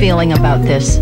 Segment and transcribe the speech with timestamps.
[0.00, 0.99] feeling about this?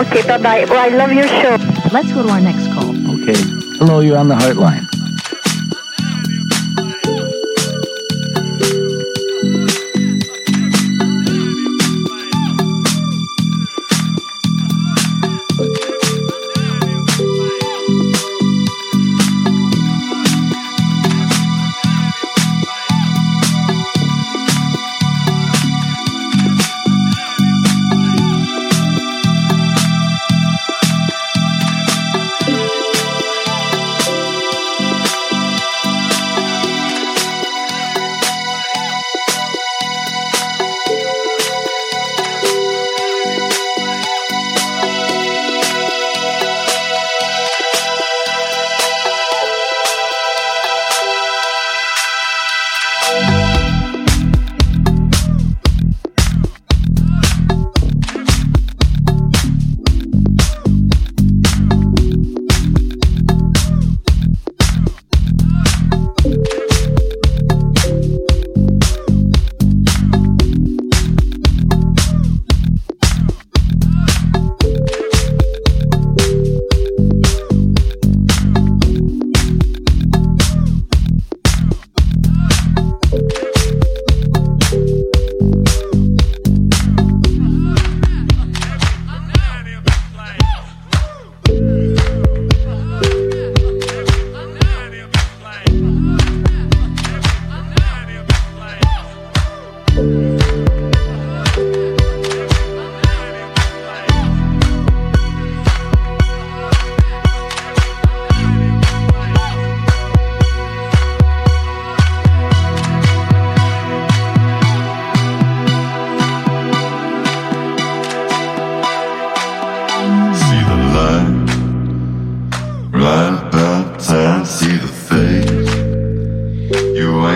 [0.00, 0.64] Okay, bye bye.
[0.68, 1.56] Well, I love your show.
[1.92, 2.90] Let's go to our next call.
[3.20, 3.34] Okay.
[3.78, 4.87] Hello, you're on the Heartline.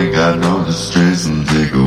[0.02, 1.81] I got on the streets and take a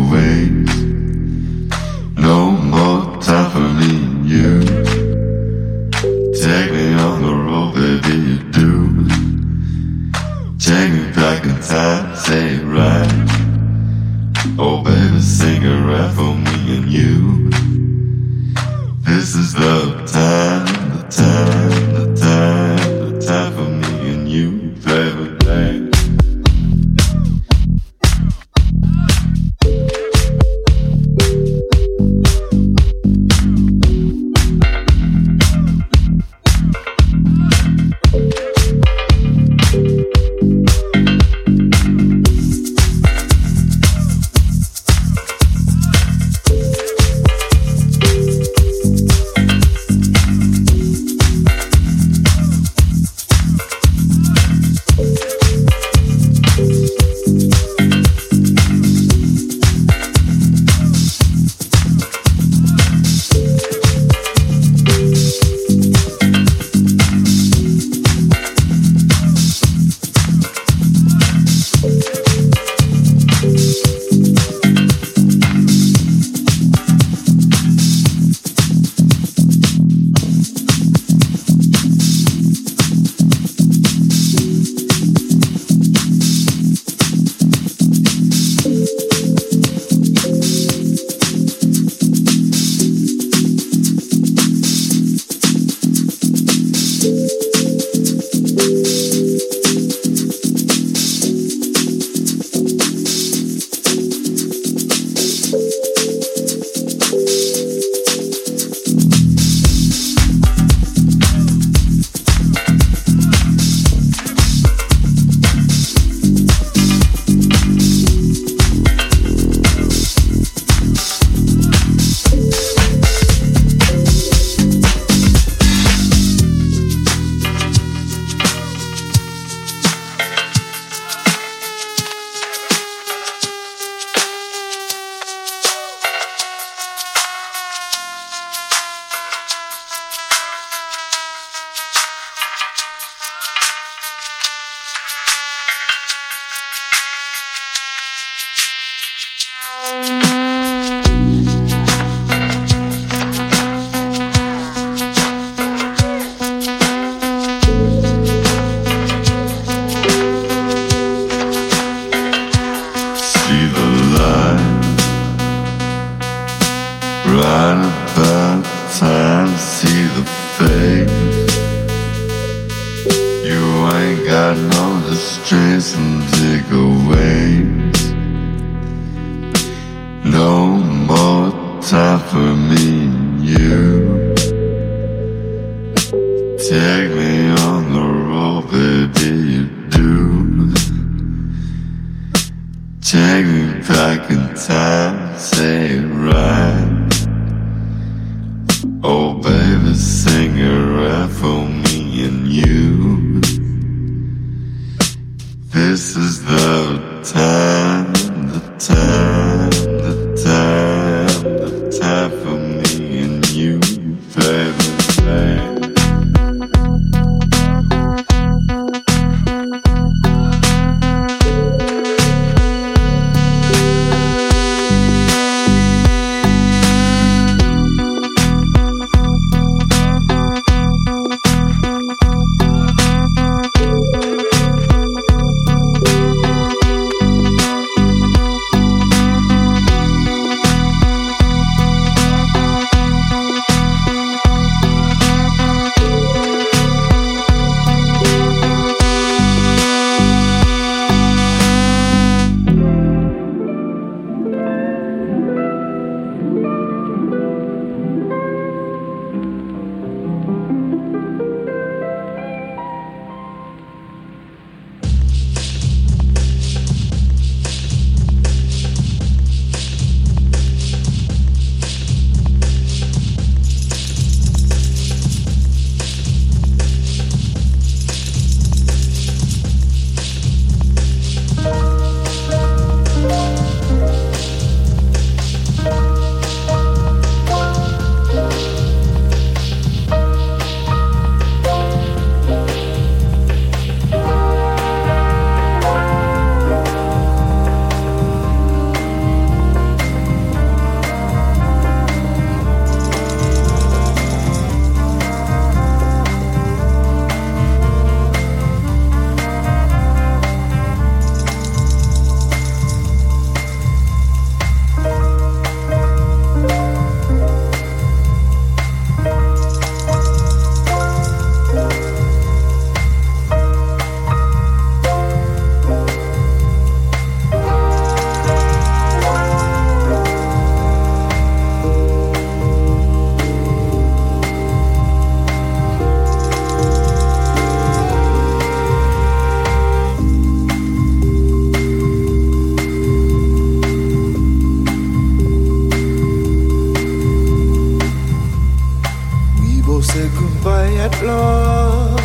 [349.85, 352.19] both said goodbye at last.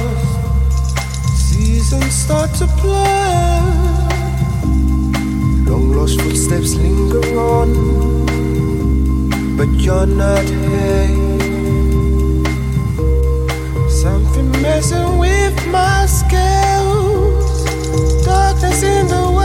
[1.37, 3.61] Seasons start to play.
[5.68, 7.70] Long lost footsteps linger on,
[9.57, 11.09] but you're not here.
[13.90, 17.64] Something messing with my scales.
[18.25, 19.39] Darkness in the.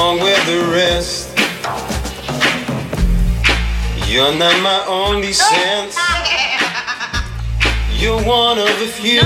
[0.00, 1.28] Along with the rest.
[4.08, 5.94] You're not my only sense.
[7.92, 9.20] You're one of a few.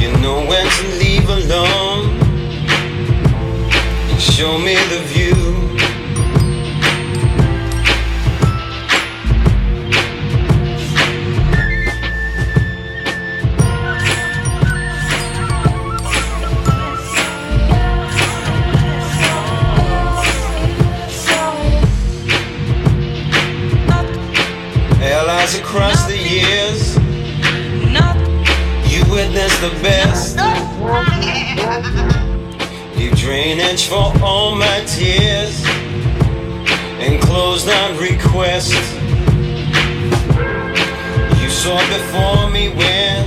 [0.00, 2.04] You know when to leave alone.
[4.10, 5.61] You show me the view.
[25.52, 26.96] Allies across the years.
[28.90, 30.36] You witnessed the best.
[32.98, 35.64] You drainage for all my tears
[37.00, 38.72] and closed on request.
[41.40, 43.26] You saw before me when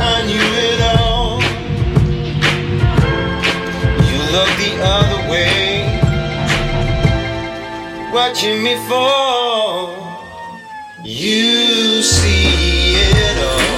[0.00, 1.40] I knew it all.
[4.08, 6.00] You looked the other way,
[8.12, 9.53] watching me fall.
[11.24, 13.73] You see it all.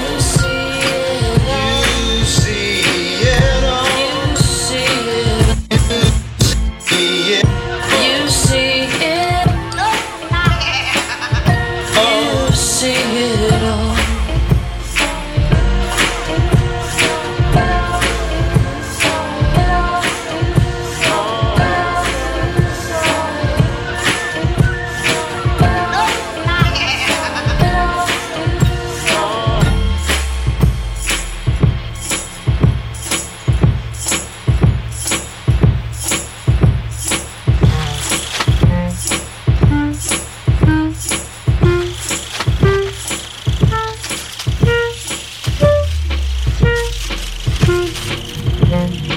[48.87, 49.16] And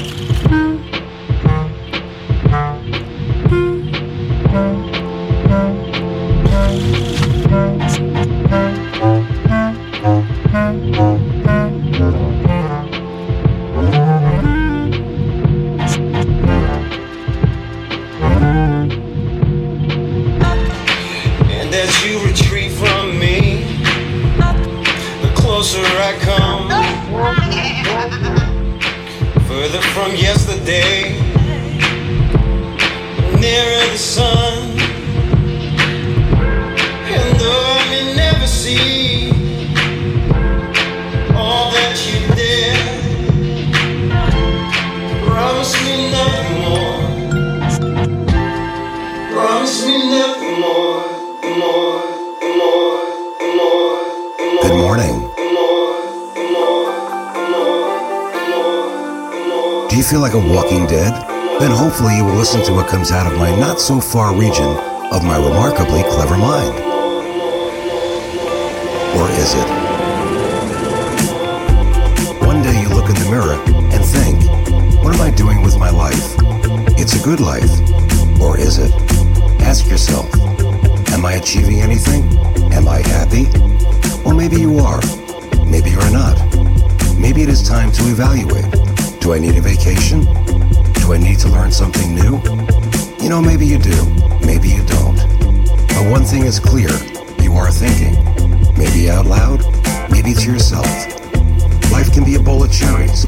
[63.10, 64.68] comes out of my not so far region
[65.12, 66.76] of my remarkably clever mind.
[69.18, 69.70] Or is it?
[72.46, 73.58] One day you look in the mirror
[73.94, 74.44] and think,
[75.04, 76.36] what am I doing with my life?
[77.00, 77.72] It's a good life.
[78.40, 78.94] Or is it?
[79.62, 80.32] Ask yourself,
[81.12, 82.19] am I achieving anything?
[93.80, 94.06] You do.
[94.46, 95.16] Maybe you don't.
[95.88, 96.90] But one thing is clear
[97.42, 98.16] you are thinking.
[98.78, 99.64] Maybe out loud,
[100.12, 100.86] maybe to yourself.
[101.92, 103.26] Life can be a bowl of cherries.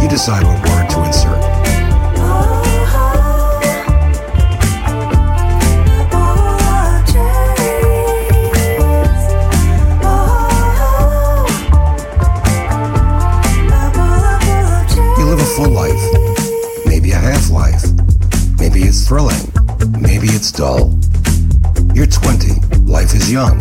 [0.00, 0.85] You decide what word
[23.28, 23.58] young.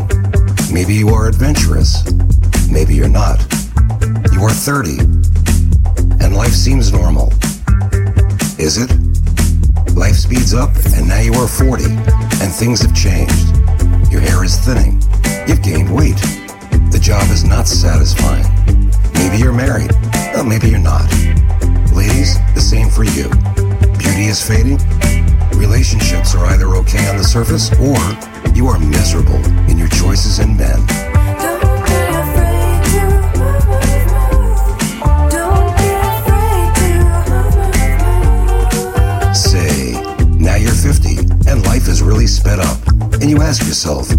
[0.71, 2.03] Maybe you are adventurous,
[2.69, 3.39] maybe you're not.
[4.31, 4.99] You are 30,
[6.19, 7.31] and life seems normal.
[8.59, 8.91] Is it?
[9.95, 13.55] Life speeds up, and now you are 40, and things have changed.
[14.11, 15.01] Your hair is thinning,
[15.47, 16.17] you've gained weight.
[16.91, 18.45] The job is not satisfying.
[19.13, 19.91] Maybe you're married,
[20.35, 21.09] or maybe you're not.
[21.93, 23.29] Ladies, the same for you.
[23.97, 24.79] Beauty is fading.
[25.57, 27.97] Relationships are either okay on the surface or
[28.55, 30.79] You are miserable in your choices and men.
[30.87, 33.03] Don't be afraid to
[33.37, 33.67] move.
[35.29, 36.71] Don't be afraid
[39.19, 39.91] to Say,
[40.39, 41.17] now you're 50
[41.49, 42.77] and life is really sped up,
[43.21, 44.09] and you ask yourself,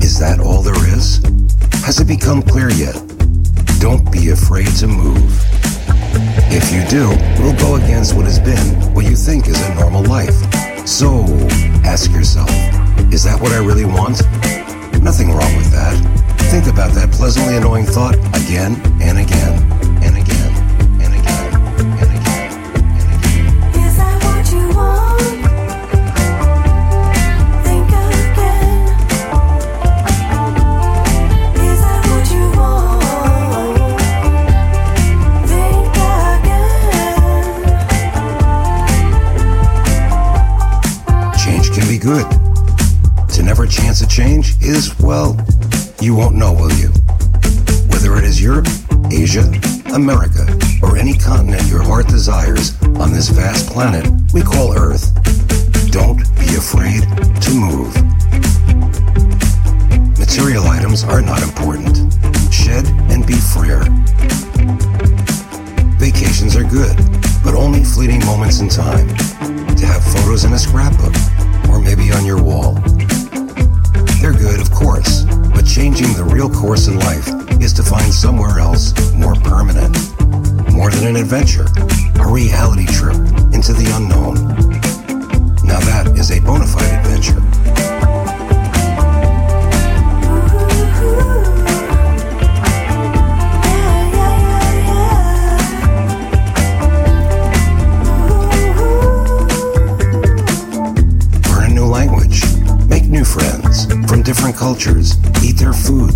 [0.00, 1.20] is that all there is?
[1.84, 2.94] Has it become clear yet?
[3.80, 5.18] Don't be afraid to move.
[6.48, 7.08] If you do,
[7.42, 10.36] we'll go against what has been what you think is a normal life.
[10.86, 11.24] So,
[11.84, 12.48] ask yourself,
[13.12, 14.22] is that what I really want?
[15.02, 15.96] Nothing wrong with that.
[16.50, 19.62] Think about that pleasantly annoying thought again and again
[20.02, 20.52] and again
[21.02, 21.54] and again
[22.00, 22.50] and again
[22.90, 23.34] and again.
[23.74, 25.40] Is that what you want?
[27.64, 28.86] Think again.
[31.64, 33.02] Is that what you want?
[35.48, 35.96] Think
[36.42, 36.84] again.
[41.36, 42.26] Change can be good.
[46.14, 46.90] You won't know, will you?
[47.90, 48.68] Whether it is Europe,
[49.10, 49.50] Asia,
[49.92, 50.46] America,
[50.80, 55.12] or any continent your heart desires on this vast planet we call Earth,
[55.90, 57.02] don't be afraid
[57.42, 57.92] to move.
[60.16, 61.96] Material items are not important.
[62.54, 63.82] Shed and be freer.
[65.98, 66.94] Vacations are good,
[67.42, 69.08] but only fleeting moments in time.
[69.74, 71.14] To have photos in a scrapbook,
[71.70, 72.74] or maybe on your wall.
[74.20, 75.24] They're good, of course,
[75.64, 77.28] but changing the real course in life
[77.60, 79.96] is to find somewhere else more permanent.
[80.72, 81.66] More than an adventure,
[82.20, 83.14] a reality trip
[83.52, 84.34] into the unknown.
[85.64, 88.13] Now that is a bona fide adventure.
[104.24, 106.10] Different cultures, eat their food,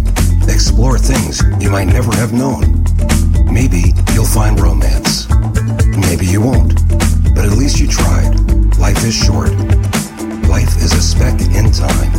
[0.49, 2.83] explore things you might never have known.
[3.53, 5.29] Maybe you'll find romance.
[6.09, 6.75] Maybe you won't,
[7.35, 8.33] but at least you tried.
[8.79, 9.51] Life is short.
[10.49, 12.13] Life is a speck in time.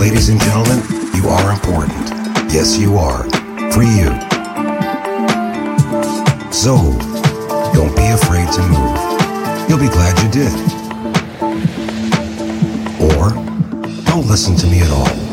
[0.00, 0.80] Ladies and gentlemen,
[1.14, 2.08] you are important.
[2.50, 3.24] Yes, you are.
[3.70, 4.08] For you.
[6.50, 6.76] So,
[7.74, 9.68] don't be afraid to move.
[9.68, 10.54] You'll be glad you did.
[13.12, 13.43] Or
[14.34, 15.23] listen to me at all.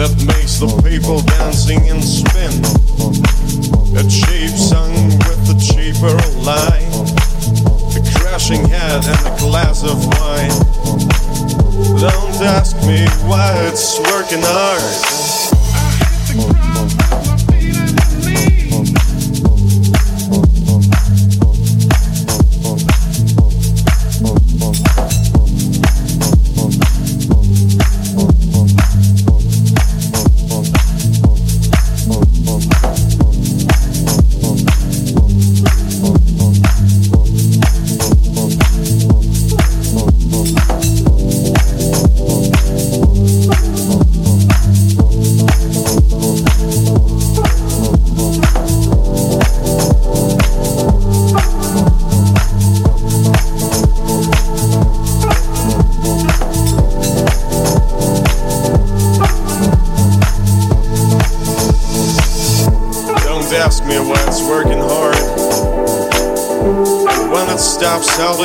[0.00, 2.52] that makes the people dancing and spin.
[3.96, 4.92] A cheap song
[5.28, 6.88] with a cheaper line,
[7.92, 10.56] a crashing head and a glass of wine.
[12.00, 15.39] Don't ask me why it's working hard.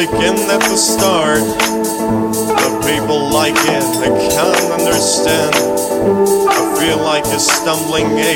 [0.07, 1.39] again at the start.
[1.39, 5.55] The people like it, I can't understand.
[5.55, 8.34] I feel like a stumbling ache.